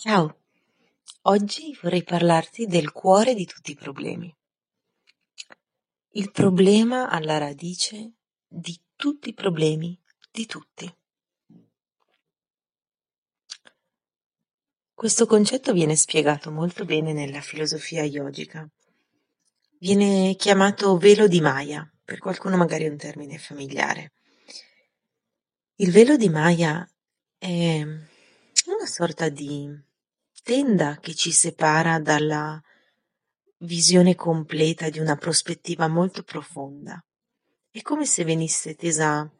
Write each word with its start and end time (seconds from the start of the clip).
Ciao, 0.00 0.42
oggi 1.22 1.76
vorrei 1.82 2.04
parlarti 2.04 2.66
del 2.66 2.92
cuore 2.92 3.34
di 3.34 3.44
tutti 3.44 3.72
i 3.72 3.74
problemi. 3.74 4.32
Il 6.10 6.30
problema 6.30 7.08
alla 7.08 7.36
radice 7.38 8.12
di 8.46 8.80
tutti 8.94 9.30
i 9.30 9.34
problemi 9.34 10.00
di 10.30 10.46
tutti. 10.46 10.96
Questo 14.94 15.26
concetto 15.26 15.72
viene 15.72 15.96
spiegato 15.96 16.52
molto 16.52 16.84
bene 16.84 17.12
nella 17.12 17.40
filosofia 17.40 18.04
yogica. 18.04 18.70
Viene 19.80 20.36
chiamato 20.36 20.96
velo 20.96 21.26
di 21.26 21.40
Maya, 21.40 21.92
per 22.04 22.18
qualcuno 22.20 22.56
magari 22.56 22.84
è 22.84 22.88
un 22.88 22.98
termine 22.98 23.36
familiare. 23.36 24.12
Il 25.74 25.90
velo 25.90 26.16
di 26.16 26.28
Maya 26.28 26.88
è 27.36 27.80
una 27.80 28.86
sorta 28.86 29.28
di 29.28 29.86
tenda 30.42 30.98
che 31.00 31.14
ci 31.14 31.32
separa 31.32 31.98
dalla 31.98 32.60
visione 33.58 34.14
completa 34.14 34.88
di 34.88 34.98
una 34.98 35.16
prospettiva 35.16 35.88
molto 35.88 36.22
profonda. 36.22 37.02
È 37.70 37.82
come 37.82 38.06
se 38.06 38.24
venisse 38.24 38.74
tesa 38.74 39.30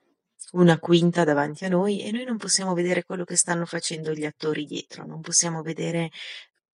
una 0.53 0.79
quinta 0.79 1.25
davanti 1.25 1.65
a 1.65 1.69
noi 1.69 2.03
e 2.03 2.11
noi 2.11 2.25
non 2.25 2.37
possiamo 2.37 2.75
vedere 2.75 3.05
quello 3.05 3.25
che 3.25 3.37
stanno 3.37 3.67
facendo 3.67 4.13
gli 4.13 4.25
attori 4.25 4.65
dietro, 4.65 5.05
non 5.05 5.21
possiamo 5.21 5.63
vedere 5.63 6.11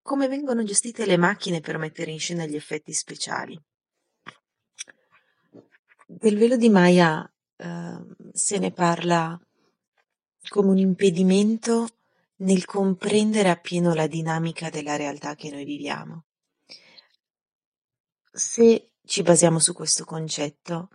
come 0.00 0.28
vengono 0.28 0.62
gestite 0.62 1.06
le 1.06 1.16
macchine 1.16 1.60
per 1.60 1.78
mettere 1.78 2.10
in 2.10 2.20
scena 2.20 2.44
gli 2.44 2.56
effetti 2.56 2.92
speciali. 2.92 3.60
Del 6.06 6.36
velo 6.36 6.56
di 6.56 6.68
Maya 6.68 7.28
eh, 7.56 7.98
se 8.32 8.58
ne 8.58 8.70
parla 8.70 9.40
come 10.48 10.68
un 10.68 10.78
impedimento 10.78 11.88
nel 12.36 12.64
comprendere 12.64 13.48
appieno 13.48 13.94
la 13.94 14.06
dinamica 14.06 14.70
della 14.70 14.96
realtà 14.96 15.34
che 15.34 15.50
noi 15.50 15.64
viviamo. 15.64 16.24
Se 18.32 18.90
ci 19.04 19.22
basiamo 19.22 19.58
su 19.58 19.72
questo 19.72 20.04
concetto, 20.04 20.88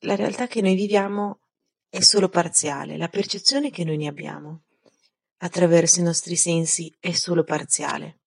la 0.00 0.16
realtà 0.16 0.46
che 0.46 0.60
noi 0.60 0.74
viviamo 0.74 1.40
è 1.88 2.00
solo 2.00 2.28
parziale, 2.28 2.96
la 2.96 3.08
percezione 3.08 3.70
che 3.70 3.84
noi 3.84 3.96
ne 3.96 4.08
abbiamo 4.08 4.62
attraverso 5.38 6.00
i 6.00 6.02
nostri 6.02 6.36
sensi 6.36 6.94
è 6.98 7.12
solo 7.12 7.44
parziale. 7.44 8.18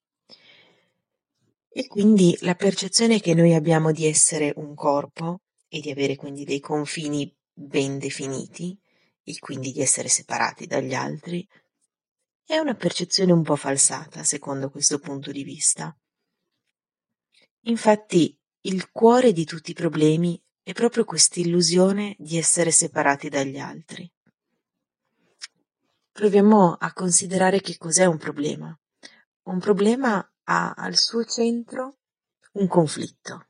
E 1.70 1.88
quindi 1.88 2.36
la 2.42 2.56
percezione 2.56 3.20
che 3.20 3.36
noi 3.36 3.54
abbiamo 3.54 3.92
di 3.92 4.08
essere 4.08 4.52
un 4.56 4.74
corpo 4.74 5.42
e 5.68 5.80
di 5.80 5.92
avere 5.92 6.16
quindi 6.16 6.44
dei 6.44 6.60
confini 6.60 7.32
ben 7.54 8.00
definiti 8.00 8.76
e 9.24 9.38
quindi 9.40 9.72
di 9.72 9.82
essere 9.82 10.08
separati 10.08 10.66
dagli 10.66 10.96
altri 10.96 11.48
è 12.48 12.58
una 12.60 12.76
percezione 12.76 13.34
un 13.34 13.44
po' 13.44 13.58
falsata, 13.58 14.24
secondo 14.24 14.70
questo 14.70 15.00
punto 15.00 15.32
di 15.32 15.44
vista. 15.44 15.94
Infatti, 17.66 18.40
il 18.62 18.90
cuore 18.90 19.34
di 19.34 19.44
tutti 19.44 19.72
i 19.72 19.74
problemi 19.74 20.42
è 20.64 20.72
proprio 20.72 21.04
quest'illusione 21.04 22.16
di 22.18 22.38
essere 22.38 22.72
separati 22.72 23.28
dagli 23.28 23.58
altri. 23.58 24.10
Proviamo 26.10 26.78
a 26.80 26.94
considerare 26.94 27.60
che 27.60 27.78
cos'è 27.78 28.06
un 28.06 28.18
problema. 28.18 28.74
Un 29.50 29.60
problema 29.60 30.18
ha 30.44 30.72
al 30.72 30.96
suo 30.96 31.26
centro 31.26 31.98
un 32.54 32.68
conflitto. 32.70 33.50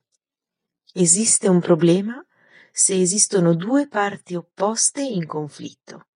Esiste 0.92 1.48
un 1.48 1.60
problema 1.60 2.20
se 2.72 3.00
esistono 3.00 3.54
due 3.54 3.88
parti 3.88 4.34
opposte 4.34 5.04
in 5.04 5.28
conflitto 5.28 6.08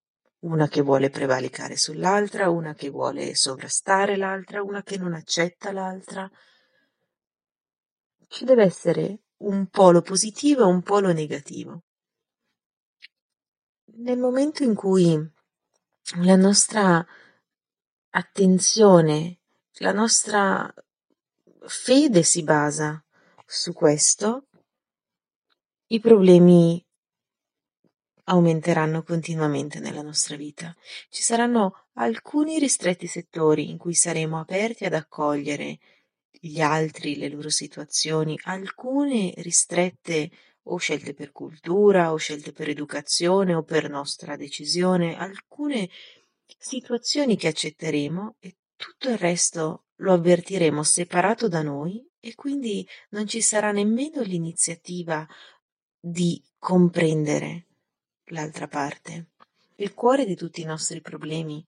una 0.41 0.67
che 0.67 0.81
vuole 0.81 1.09
prevalicare 1.09 1.75
sull'altra, 1.75 2.49
una 2.49 2.73
che 2.73 2.89
vuole 2.89 3.35
sovrastare 3.35 4.15
l'altra, 4.17 4.63
una 4.63 4.81
che 4.81 4.97
non 4.97 5.13
accetta 5.13 5.71
l'altra. 5.71 6.29
Ci 8.27 8.45
deve 8.45 8.63
essere 8.63 9.19
un 9.37 9.67
polo 9.67 10.01
positivo 10.01 10.61
e 10.61 10.65
un 10.65 10.81
polo 10.81 11.11
negativo. 11.11 11.83
Nel 13.93 14.17
momento 14.17 14.63
in 14.63 14.73
cui 14.73 15.31
la 16.23 16.35
nostra 16.35 17.05
attenzione, 18.09 19.39
la 19.73 19.91
nostra 19.91 20.73
fede 21.65 22.23
si 22.23 22.43
basa 22.43 23.03
su 23.45 23.73
questo, 23.73 24.47
i 25.87 25.99
problemi 25.99 26.83
aumenteranno 28.31 29.03
continuamente 29.03 29.79
nella 29.79 30.01
nostra 30.01 30.37
vita. 30.37 30.73
Ci 31.09 31.21
saranno 31.21 31.87
alcuni 31.95 32.59
ristretti 32.59 33.05
settori 33.05 33.69
in 33.69 33.77
cui 33.77 33.93
saremo 33.93 34.39
aperti 34.39 34.85
ad 34.85 34.93
accogliere 34.93 35.79
gli 36.29 36.61
altri, 36.61 37.17
le 37.17 37.29
loro 37.29 37.49
situazioni, 37.49 38.39
alcune 38.43 39.33
ristrette 39.37 40.31
o 40.63 40.77
scelte 40.77 41.13
per 41.13 41.31
cultura 41.31 42.13
o 42.13 42.15
scelte 42.15 42.53
per 42.53 42.69
educazione 42.69 43.53
o 43.53 43.63
per 43.63 43.89
nostra 43.89 44.37
decisione, 44.37 45.17
alcune 45.17 45.89
situazioni 46.57 47.35
che 47.35 47.49
accetteremo 47.49 48.35
e 48.39 48.55
tutto 48.77 49.09
il 49.09 49.17
resto 49.17 49.87
lo 49.97 50.13
avvertiremo 50.13 50.83
separato 50.83 51.49
da 51.49 51.61
noi 51.61 52.03
e 52.19 52.33
quindi 52.35 52.87
non 53.09 53.27
ci 53.27 53.41
sarà 53.41 53.71
nemmeno 53.71 54.21
l'iniziativa 54.21 55.27
di 55.99 56.41
comprendere 56.57 57.65
l'altra 58.31 58.67
parte. 58.67 59.27
Il 59.75 59.93
cuore 59.93 60.25
di 60.25 60.35
tutti 60.35 60.61
i 60.61 60.65
nostri 60.65 61.01
problemi 61.01 61.65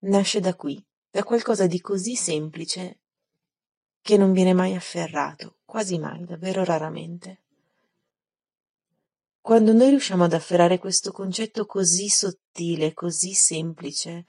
nasce 0.00 0.40
da 0.40 0.54
qui, 0.54 0.82
da 1.10 1.24
qualcosa 1.24 1.66
di 1.66 1.80
così 1.80 2.14
semplice 2.14 2.98
che 4.00 4.16
non 4.16 4.32
viene 4.32 4.52
mai 4.52 4.74
afferrato, 4.74 5.56
quasi 5.64 5.98
mai, 5.98 6.24
davvero 6.24 6.64
raramente. 6.64 7.40
Quando 9.40 9.72
noi 9.72 9.90
riusciamo 9.90 10.24
ad 10.24 10.32
afferrare 10.32 10.78
questo 10.78 11.12
concetto 11.12 11.66
così 11.66 12.08
sottile, 12.08 12.94
così 12.94 13.32
semplice, 13.32 14.26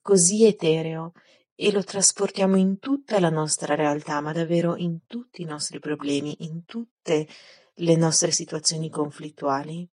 così 0.00 0.44
etereo, 0.44 1.12
e 1.54 1.70
lo 1.72 1.84
trasportiamo 1.84 2.56
in 2.56 2.78
tutta 2.78 3.20
la 3.20 3.28
nostra 3.28 3.74
realtà, 3.74 4.20
ma 4.20 4.32
davvero 4.32 4.76
in 4.76 5.00
tutti 5.06 5.42
i 5.42 5.44
nostri 5.44 5.78
problemi, 5.78 6.44
in 6.44 6.64
tutte 6.64 7.28
le 7.74 7.96
nostre 7.96 8.30
situazioni 8.30 8.88
conflittuali, 8.88 9.86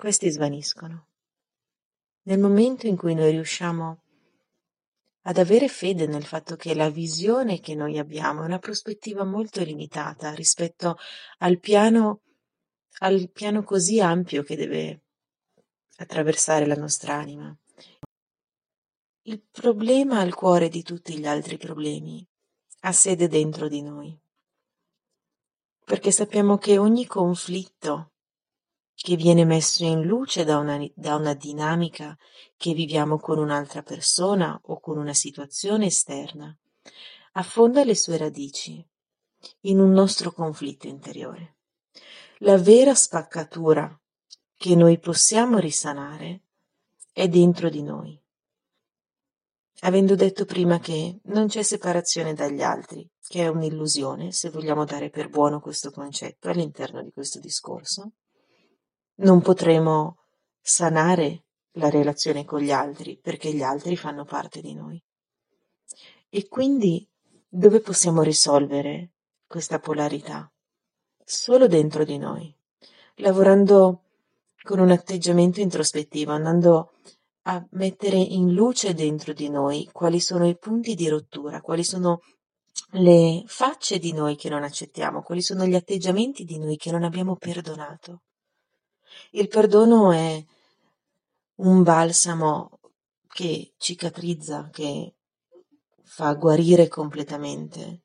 questi 0.00 0.30
svaniscono. 0.30 1.08
Nel 2.22 2.38
momento 2.38 2.86
in 2.86 2.96
cui 2.96 3.14
noi 3.14 3.32
riusciamo 3.32 4.02
ad 5.24 5.36
avere 5.36 5.68
fede 5.68 6.06
nel 6.06 6.24
fatto 6.24 6.56
che 6.56 6.74
la 6.74 6.88
visione 6.88 7.60
che 7.60 7.74
noi 7.74 7.98
abbiamo 7.98 8.40
è 8.40 8.46
una 8.46 8.58
prospettiva 8.58 9.24
molto 9.24 9.62
limitata 9.62 10.32
rispetto 10.32 10.96
al 11.40 11.58
piano, 11.58 12.22
al 13.00 13.30
piano 13.30 13.62
così 13.62 14.00
ampio 14.00 14.42
che 14.42 14.56
deve 14.56 15.02
attraversare 15.96 16.66
la 16.66 16.76
nostra 16.76 17.16
anima. 17.16 17.54
Il 19.24 19.42
problema 19.50 20.20
al 20.20 20.34
cuore 20.34 20.70
di 20.70 20.82
tutti 20.82 21.18
gli 21.18 21.26
altri 21.26 21.58
problemi 21.58 22.26
ha 22.80 22.92
sede 22.92 23.28
dentro 23.28 23.68
di 23.68 23.82
noi, 23.82 24.18
perché 25.84 26.10
sappiamo 26.10 26.56
che 26.56 26.78
ogni 26.78 27.04
conflitto 27.04 28.12
che 29.02 29.16
viene 29.16 29.46
messo 29.46 29.82
in 29.82 30.02
luce 30.02 30.44
da 30.44 30.58
una, 30.58 30.78
da 30.94 31.14
una 31.14 31.32
dinamica 31.32 32.14
che 32.58 32.74
viviamo 32.74 33.18
con 33.18 33.38
un'altra 33.38 33.82
persona 33.82 34.60
o 34.64 34.78
con 34.78 34.98
una 34.98 35.14
situazione 35.14 35.86
esterna, 35.86 36.54
affonda 37.32 37.82
le 37.82 37.94
sue 37.94 38.18
radici 38.18 38.86
in 39.60 39.80
un 39.80 39.90
nostro 39.92 40.32
conflitto 40.32 40.86
interiore. 40.86 41.56
La 42.40 42.58
vera 42.58 42.94
spaccatura 42.94 43.98
che 44.54 44.74
noi 44.74 44.98
possiamo 44.98 45.58
risanare 45.58 46.42
è 47.10 47.26
dentro 47.26 47.70
di 47.70 47.82
noi. 47.82 48.22
Avendo 49.80 50.14
detto 50.14 50.44
prima 50.44 50.78
che 50.78 51.20
non 51.24 51.46
c'è 51.46 51.62
separazione 51.62 52.34
dagli 52.34 52.60
altri, 52.60 53.08
che 53.26 53.44
è 53.44 53.48
un'illusione, 53.48 54.30
se 54.30 54.50
vogliamo 54.50 54.84
dare 54.84 55.08
per 55.08 55.30
buono 55.30 55.58
questo 55.58 55.90
concetto 55.90 56.50
all'interno 56.50 57.02
di 57.02 57.10
questo 57.10 57.40
discorso, 57.40 58.12
non 59.20 59.40
potremo 59.40 60.16
sanare 60.60 61.44
la 61.72 61.90
relazione 61.90 62.44
con 62.44 62.60
gli 62.60 62.70
altri 62.70 63.18
perché 63.20 63.52
gli 63.52 63.62
altri 63.62 63.96
fanno 63.96 64.24
parte 64.24 64.60
di 64.60 64.74
noi. 64.74 65.02
E 66.28 66.48
quindi 66.48 67.06
dove 67.48 67.80
possiamo 67.80 68.22
risolvere 68.22 69.10
questa 69.46 69.78
polarità? 69.78 70.50
Solo 71.24 71.66
dentro 71.66 72.04
di 72.04 72.18
noi, 72.18 72.54
lavorando 73.16 74.02
con 74.62 74.78
un 74.78 74.90
atteggiamento 74.90 75.60
introspettivo, 75.60 76.32
andando 76.32 76.92
a 77.42 77.64
mettere 77.70 78.16
in 78.16 78.52
luce 78.52 78.94
dentro 78.94 79.32
di 79.32 79.48
noi 79.48 79.88
quali 79.92 80.20
sono 80.20 80.46
i 80.46 80.56
punti 80.56 80.94
di 80.94 81.08
rottura, 81.08 81.60
quali 81.60 81.84
sono 81.84 82.20
le 82.92 83.42
facce 83.46 83.98
di 83.98 84.12
noi 84.12 84.36
che 84.36 84.48
non 84.48 84.62
accettiamo, 84.62 85.22
quali 85.22 85.42
sono 85.42 85.64
gli 85.66 85.74
atteggiamenti 85.74 86.44
di 86.44 86.58
noi 86.58 86.76
che 86.76 86.90
non 86.90 87.04
abbiamo 87.04 87.36
perdonato. 87.36 88.22
Il 89.30 89.48
perdono 89.48 90.12
è 90.12 90.44
un 91.56 91.82
balsamo 91.82 92.80
che 93.28 93.74
cicatrizza, 93.76 94.68
che 94.70 95.14
fa 96.02 96.34
guarire 96.34 96.88
completamente 96.88 98.02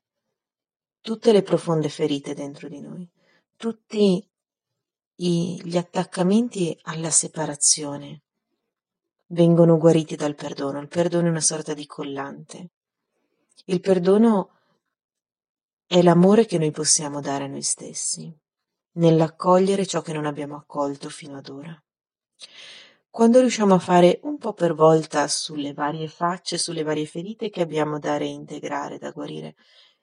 tutte 1.00 1.32
le 1.32 1.42
profonde 1.42 1.88
ferite 1.88 2.34
dentro 2.34 2.68
di 2.68 2.80
noi, 2.80 3.08
tutti 3.56 4.28
i, 5.16 5.60
gli 5.62 5.76
attaccamenti 5.76 6.76
alla 6.82 7.10
separazione 7.10 8.22
vengono 9.28 9.78
guariti 9.78 10.16
dal 10.16 10.34
perdono. 10.34 10.80
Il 10.80 10.88
perdono 10.88 11.26
è 11.26 11.30
una 11.30 11.40
sorta 11.40 11.74
di 11.74 11.86
collante. 11.86 12.70
Il 13.66 13.80
perdono 13.80 14.50
è 15.86 16.02
l'amore 16.02 16.46
che 16.46 16.58
noi 16.58 16.70
possiamo 16.70 17.20
dare 17.20 17.44
a 17.44 17.48
noi 17.48 17.62
stessi, 17.62 18.32
nell'accogliere 18.96 19.86
ciò 19.86 20.02
che 20.02 20.12
non 20.12 20.26
abbiamo 20.26 20.56
accolto 20.56 21.08
fino 21.08 21.38
ad 21.38 21.48
ora. 21.48 21.82
Quando 23.08 23.40
riusciamo 23.40 23.74
a 23.74 23.78
fare 23.78 24.20
un 24.24 24.36
po' 24.36 24.52
per 24.52 24.74
volta 24.74 25.26
sulle 25.26 25.72
varie 25.72 26.06
facce, 26.06 26.58
sulle 26.58 26.82
varie 26.82 27.06
ferite 27.06 27.48
che 27.48 27.62
abbiamo 27.62 27.98
da 27.98 28.18
reintegrare, 28.18 28.98
da 28.98 29.10
guarire, 29.10 29.56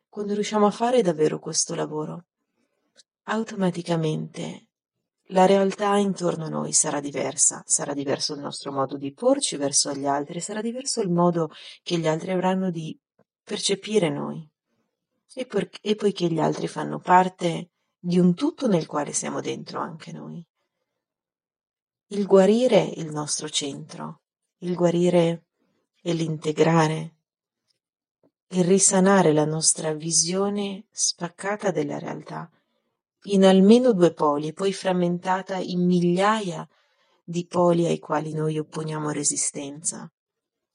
quando 0.10 0.34
riusciamo 0.34 0.66
a 0.66 0.72
fare 0.72 1.02
davvero 1.02 1.38
questo 1.38 1.76
lavoro, 1.76 2.26
automaticamente 3.26 4.70
la 5.28 5.46
realtà 5.46 5.96
intorno 5.98 6.46
a 6.46 6.50
noi 6.50 6.74
sarà 6.74 7.00
diversa, 7.00 7.62
sarà 7.66 7.94
diverso 7.94 8.34
il 8.34 8.42
nostro 8.42 8.72
modo 8.72 8.98
di 8.98 9.14
porci 9.14 9.58
verso 9.58 9.94
gli 9.94 10.06
altri, 10.06 10.40
sarà 10.40 10.62
diverso 10.62 11.02
il 11.02 11.10
modo 11.10 11.52
che 11.82 11.98
gli 11.98 12.08
altri 12.08 12.32
avranno 12.32 12.72
di 12.72 12.98
percepire 13.44 14.10
noi. 14.10 14.48
E, 15.36 15.46
per, 15.46 15.70
e 15.82 15.96
poiché 15.96 16.28
gli 16.28 16.40
altri 16.40 16.68
fanno 16.68 17.00
parte 17.00 17.73
di 18.06 18.20
un 18.20 18.34
tutto 18.34 18.68
nel 18.68 18.86
quale 18.86 19.14
siamo 19.14 19.40
dentro 19.40 19.80
anche 19.80 20.12
noi. 20.12 20.46
Il 22.08 22.26
guarire 22.26 22.92
è 22.92 23.00
il 23.00 23.12
nostro 23.12 23.48
centro, 23.48 24.24
il 24.58 24.76
guarire 24.76 25.46
è 26.02 26.12
l'integrare 26.12 27.16
il 28.54 28.64
risanare 28.66 29.34
la 29.34 29.46
nostra 29.46 29.94
visione 29.94 30.86
spaccata 30.92 31.72
della 31.72 31.98
realtà 31.98 32.52
in 33.28 33.46
almeno 33.46 33.94
due 33.94 34.14
poli, 34.14 34.52
poi 34.52 34.74
frammentata 34.74 35.56
in 35.56 35.86
migliaia 35.86 36.68
di 37.24 37.48
poli 37.48 37.86
ai 37.86 38.00
quali 38.00 38.34
noi 38.34 38.60
opponiamo 38.60 39.12
resistenza, 39.12 40.12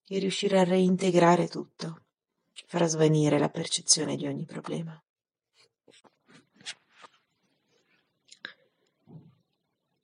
e 0.07 0.19
riuscire 0.19 0.59
a 0.59 0.65
reintegrare 0.65 1.47
tutto, 1.47 2.05
farà 2.67 2.87
svanire 2.87 3.39
la 3.39 3.51
percezione 3.51 4.17
di 4.17 4.27
ogni 4.27 4.47
problema. 4.47 4.99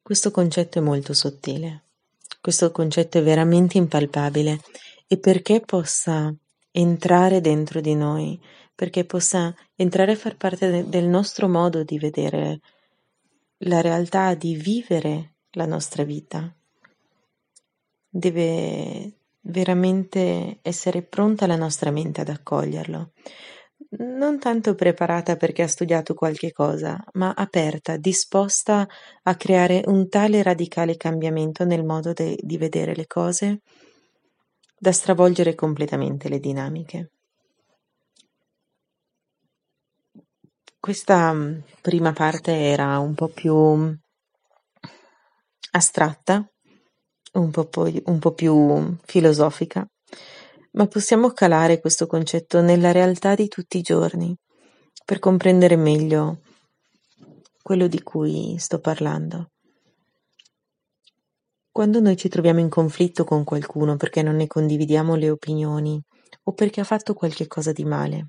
Questo 0.05 0.31
concetto 0.31 0.81
è 0.81 0.83
molto 0.83 1.15
sottile, 1.15 1.85
questo 2.43 2.71
concetto 2.73 3.17
è 3.17 3.23
veramente 3.23 3.79
impalpabile 3.79 4.61
e 5.07 5.17
perché 5.17 5.63
possa 5.63 6.31
entrare 6.73 7.41
dentro 7.41 7.81
di 7.81 7.95
noi, 7.95 8.39
perché 8.75 9.07
possa 9.07 9.55
entrare 9.75 10.13
a 10.13 10.17
far 10.17 10.37
parte 10.37 10.69
de- 10.71 10.89
del 10.91 11.07
nostro 11.07 11.49
modo 11.49 11.85
di 11.85 11.99
vedere 11.99 12.61
la 13.61 13.81
realtà, 13.81 14.35
di 14.35 14.55
vivere 14.57 15.37
la 15.53 15.65
nostra 15.65 16.05
vita. 16.05 16.55
Deve 18.07 19.11
veramente 19.41 20.59
essere 20.61 21.01
pronta 21.01 21.47
la 21.47 21.57
nostra 21.57 21.91
mente 21.91 22.21
ad 22.21 22.29
accoglierlo. 22.29 23.13
Non 23.97 24.39
tanto 24.41 24.75
preparata 24.75 25.37
perché 25.37 25.63
ha 25.63 25.69
studiato 25.69 26.15
qualche 26.15 26.53
cosa, 26.53 27.03
ma 27.13 27.33
aperta, 27.33 27.97
disposta 27.97 28.89
a 29.23 29.37
creare 29.37 29.83
un 29.87 30.09
tale 30.09 30.43
radicale 30.43 30.97
cambiamento 30.97 31.65
nel 31.65 31.85
modo 31.85 32.13
de- 32.13 32.37
di 32.41 32.57
vedere 32.59 32.95
le 32.95 33.07
cose 33.07 33.61
da 34.77 34.91
stravolgere 34.91 35.55
completamente 35.55 36.29
le 36.29 36.41
dinamiche. 36.41 37.11
Questa 40.81 41.33
mm, 41.33 41.59
prima 41.81 42.13
parte 42.13 42.53
era 42.53 42.99
un 42.99 43.15
po' 43.15 43.29
più 43.29 43.97
astratta, 45.71 46.45
un 47.35 47.51
po', 47.51 47.65
poi, 47.67 48.03
un 48.07 48.19
po' 48.19 48.33
più 48.33 48.97
filosofica, 49.05 49.87
ma 50.75 50.87
possiamo 50.87 51.31
calare 51.31 51.81
questo 51.81 52.07
concetto 52.07 52.61
nella 52.61 52.93
realtà 52.93 53.35
di 53.35 53.49
tutti 53.49 53.79
i 53.79 53.83
giorni 53.83 54.37
per 55.05 55.19
comprendere 55.19 55.77
meglio 55.77 56.41
quello 57.63 57.87
di 57.87 58.03
cui 58.03 58.57
sto 58.59 58.81
parlando. 58.81 59.51
Quando 61.71 62.01
noi 62.01 62.17
ci 62.17 62.29
troviamo 62.29 62.61
in 62.61 62.69
conflitto 62.69 63.25
con 63.25 63.43
qualcuno 63.43 63.97
perché 63.97 64.23
non 64.23 64.37
ne 64.37 64.47
condividiamo 64.47 65.15
le 65.17 65.31
opinioni 65.31 66.01
o 66.45 66.53
perché 66.53 66.81
ha 66.81 66.85
fatto 66.85 67.15
qualche 67.15 67.47
cosa 67.47 67.73
di 67.73 67.85
male, 67.85 68.29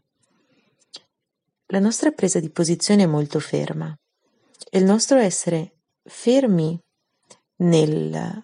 la 1.67 1.79
nostra 1.79 2.11
presa 2.11 2.39
di 2.39 2.51
posizione 2.51 3.03
è 3.03 3.07
molto 3.07 3.39
ferma 3.39 3.95
e 4.69 4.77
il 4.77 4.85
nostro 4.85 5.17
essere 5.17 5.79
fermi 6.03 6.79
nel, 7.57 8.43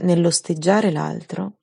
nell'osteggiare 0.00 0.90
l'altro, 0.90 1.58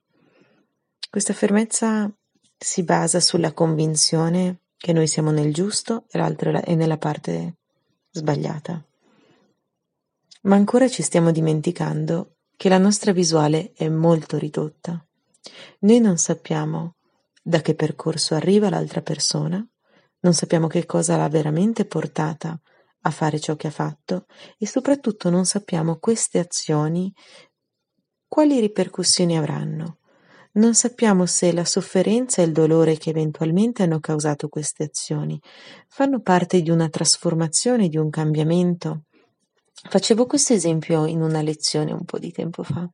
questa 1.13 1.33
fermezza 1.33 2.11
si 2.57 2.81
basa 2.81 3.19
sulla 3.19 3.53
convinzione 3.53 4.61
che 4.75 4.93
noi 4.93 5.05
siamo 5.05 5.29
nel 5.29 5.53
giusto 5.53 6.05
e 6.09 6.17
l'altro 6.17 6.59
è 6.59 6.73
nella 6.73 6.97
parte 6.97 7.57
sbagliata. 8.09 8.83
Ma 10.41 10.55
ancora 10.55 10.89
ci 10.89 11.03
stiamo 11.03 11.29
dimenticando 11.29 12.37
che 12.57 12.67
la 12.67 12.79
nostra 12.79 13.11
visuale 13.11 13.73
è 13.75 13.89
molto 13.89 14.39
ridotta. 14.39 15.05
Noi 15.81 15.99
non 15.99 16.17
sappiamo 16.17 16.95
da 17.43 17.61
che 17.61 17.75
percorso 17.75 18.33
arriva 18.33 18.71
l'altra 18.71 19.03
persona, 19.03 19.63
non 20.21 20.33
sappiamo 20.33 20.65
che 20.65 20.87
cosa 20.87 21.15
l'ha 21.15 21.29
veramente 21.29 21.85
portata 21.85 22.59
a 23.01 23.11
fare 23.11 23.39
ciò 23.39 23.55
che 23.55 23.67
ha 23.67 23.71
fatto 23.71 24.25
e 24.57 24.65
soprattutto 24.65 25.29
non 25.29 25.45
sappiamo 25.45 25.99
queste 25.99 26.39
azioni 26.39 27.13
quali 28.27 28.59
ripercussioni 28.59 29.37
avranno. 29.37 29.99
Non 30.55 30.75
sappiamo 30.75 31.25
se 31.25 31.51
la 31.51 31.65
sofferenza 31.65 32.41
e 32.41 32.45
il 32.45 32.51
dolore 32.51 32.97
che 32.97 33.09
eventualmente 33.09 33.83
hanno 33.83 33.99
causato 33.99 34.49
queste 34.49 34.83
azioni 34.83 35.39
fanno 35.87 36.21
parte 36.21 36.61
di 36.61 36.69
una 36.69 36.89
trasformazione, 36.89 37.87
di 37.87 37.97
un 37.97 38.09
cambiamento, 38.09 39.05
Facevo 39.85 40.25
questo 40.25 40.53
esempio 40.53 41.05
in 41.05 41.21
una 41.21 41.41
lezione 41.41 41.91
un 41.91 42.05
po' 42.05 42.17
di 42.17 42.31
tempo 42.31 42.63
fa. 42.63 42.89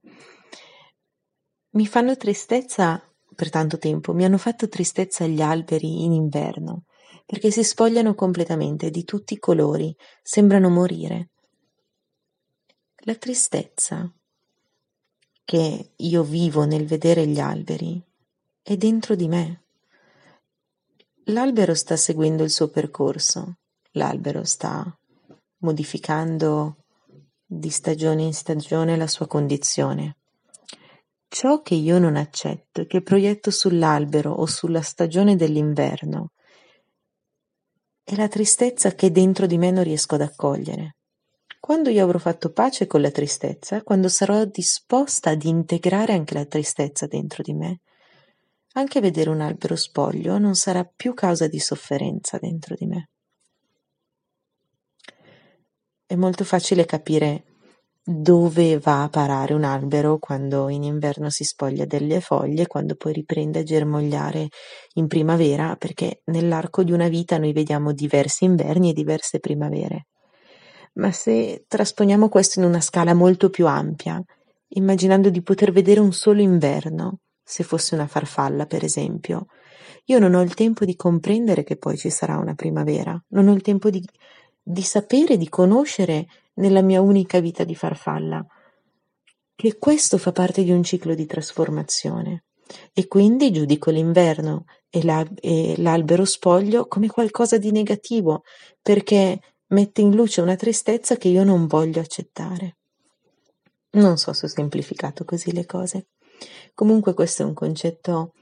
Mi 1.72 1.86
fanno 1.86 2.18
tristezza 2.18 3.01
per 3.36 3.50
tanto 3.50 3.78
tempo, 3.78 4.13
mi 4.13 4.25
hanno 4.25 4.39
fatto 4.39 4.68
tristezza 4.68 5.25
gli 5.28 5.39
alberi 5.39 6.04
in 6.04 6.12
inverno, 6.12 6.86
perché 7.25 7.51
si 7.51 7.63
spogliano 7.63 8.16
completamente 8.16 8.89
di 8.89 9.04
tutti 9.04 9.36
i 9.36 9.39
colori, 9.39 9.96
sembrano 10.22 10.70
morire. 10.70 11.30
La 13.04 13.16
tristezza 13.16 14.12
che 15.50 15.94
io 15.96 16.22
vivo 16.22 16.63
nel 16.65 16.86
vedere 16.86 17.25
gli 17.25 17.39
alberi 17.39 18.00
è 18.62 18.77
dentro 18.77 19.15
di 19.15 19.27
me. 19.27 19.63
L'albero 21.24 21.74
sta 21.74 21.96
seguendo 21.96 22.44
il 22.44 22.51
suo 22.51 22.70
percorso, 22.70 23.58
l'albero 23.94 24.44
sta 24.44 24.96
modificando 25.62 26.84
di 27.44 27.72
stagione 27.72 28.22
in 28.22 28.34
stagione 28.36 28.96
la 28.96 29.08
sua 29.08 29.25
condizione. 29.25 30.18
Ciò 31.27 31.63
che 31.63 31.74
io 31.74 31.98
non 31.98 32.15
accetto 32.15 32.82
e 32.82 32.86
che 32.86 33.01
proietto 33.01 33.50
sull'albero 33.50 34.32
o 34.32 34.46
sulla 34.46 34.84
stagione 34.84 35.36
dell'inverno 35.36 36.34
è 38.03 38.15
la 38.15 38.27
tristezza 38.27 38.94
che 38.94 39.12
dentro 39.12 39.48
di 39.48 39.58
me 39.58 39.72
non 39.72 39.84
riesco 39.84 40.13
ad 40.13 40.22
accogliere. 40.22 40.99
Quando 41.60 41.89
io 41.89 42.04
avrò 42.04 42.18
fatto 42.18 42.51
pace 42.51 42.88
con 42.88 43.01
la 43.01 43.12
tristezza, 43.12 43.84
quando 43.84 44.08
sarò 44.08 44.46
disposta 44.46 45.32
ad 45.32 45.44
integrare 45.44 46.13
anche 46.13 46.34
la 46.34 46.46
tristezza 46.46 47.06
dentro 47.06 47.44
di 47.44 47.54
me, 47.54 47.82
anche 48.74 49.01
vedere 49.01 49.30
un 49.30 49.42
albero 49.42 49.75
spoglio 49.75 50.38
non 50.38 50.56
sarà 50.56 50.84
più 50.84 51.13
causa 51.13 51.48
di 51.48 51.60
sofferenza 51.60 52.38
dentro 52.39 52.75
di 52.78 52.86
me. 52.86 53.10
È 56.06 56.16
molto 56.16 56.44
facile 56.44 56.86
capire 56.86 57.44
dove 58.01 58.80
va 58.80 59.04
a 59.04 59.10
parare 59.10 59.54
un 59.54 59.63
albero 59.63 60.18
quando 60.18 60.70
in 60.70 60.82
inverno 60.82 61.30
si 61.30 61.44
spoglia 61.44 61.86
delle 61.86 62.22
foglie, 62.22 62.66
quando 62.66 62.96
poi 62.96 63.13
riprende 63.13 63.60
a 63.60 63.63
germogliare 63.63 64.48
in 64.94 65.08
primavera, 65.08 65.75
perché 65.75 66.22
nell'arco 66.25 66.84
di 66.84 66.92
una 66.92 67.08
vita 67.10 67.38
noi 67.38 67.51
vediamo 67.51 67.92
diversi 67.92 68.46
inverni 68.46 68.89
e 68.89 68.94
diverse 68.94 69.39
primavere. 69.39 70.08
Ma 71.00 71.12
se 71.12 71.65
trasponiamo 71.68 72.29
questo 72.29 72.60
in 72.60 72.65
una 72.65 72.82
scala 72.82 73.13
molto 73.13 73.50
più 73.50 73.68
ampia, 73.68 74.22
immaginando 74.70 75.29
di 75.29 75.41
poter 75.41 75.72
vedere 75.72 76.00
un 76.00 76.12
solo 76.12 76.41
inverno, 76.41 77.20
se 77.44 77.63
fosse 77.63 77.96
una 77.96 78.08
farfalla 78.08 78.65
per 78.65 78.84
esempio, 78.84 79.48
io 80.06 80.20
non 80.20 80.34
ho 80.34 80.41
il 80.41 80.53
tempo 80.53 80.86
di 80.86 80.96
comprendere 80.96 81.63
che 81.63 81.77
poi 81.77 81.98
ci 81.98 82.10
sarà 82.10 82.38
una 82.38 82.53
primavera, 82.53 83.20
non 83.29 83.48
ho 83.48 83.53
il 83.53 83.62
tempo 83.62 83.89
di 83.89 84.03
di 84.62 84.84
sapere, 84.84 85.38
di 85.38 85.50
conoscere 85.50 86.27
nella 86.56 86.84
mia 86.84 87.01
unica 87.01 87.39
vita 87.39 87.63
di 87.63 87.74
farfalla, 87.74 88.46
che 89.56 89.77
questo 89.79 90.20
fa 90.20 90.32
parte 90.32 90.63
di 90.63 90.72
un 90.72 90.84
ciclo 90.84 91.15
di 91.15 91.25
trasformazione. 91.25 92.44
e 92.94 93.08
quindi 93.08 93.51
giudico 93.51 93.89
l'inverno 93.89 94.65
e, 94.91 95.03
l'al- 95.03 95.34
e 95.39 95.74
l'albero 95.77 96.24
spoglio 96.24 96.88
come 96.88 97.08
qualcosa 97.08 97.58
di 97.58 97.72
negativo 97.72 98.44
perché 98.79 99.39
mette 99.70 100.02
in 100.02 100.16
luce 100.16 100.42
una 100.42 100.56
tristezza 100.56 101.18
che 101.18 101.28
io 101.28 101.44
non 101.44 101.68
voglio 101.68 102.00
accettare. 102.00 102.78
Non 103.92 104.18
so 104.18 104.34
se 104.34 104.46
ho 104.46 104.50
semplificato 104.50 105.26
così 105.26 105.52
le 105.52 105.66
cose. 105.66 106.08
Comunque 106.74 107.14
questo 107.14 107.42
è 107.42 107.46
un 107.46 107.54
concetto 107.54 108.34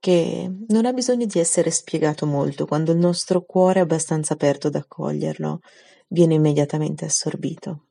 che 0.00 0.50
non 0.68 0.84
ha 0.84 0.92
bisogno 0.92 1.26
di 1.26 1.38
essere 1.38 1.70
spiegato 1.70 2.26
molto, 2.26 2.66
quando 2.66 2.90
il 2.90 2.98
nostro 2.98 3.42
cuore 3.42 3.78
è 3.78 3.82
abbastanza 3.82 4.34
aperto 4.34 4.66
ad 4.66 4.74
accoglierlo, 4.74 5.60
viene 6.08 6.34
immediatamente 6.34 7.04
assorbito. 7.04 7.86